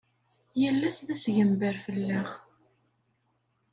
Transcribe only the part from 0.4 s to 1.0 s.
Yal ass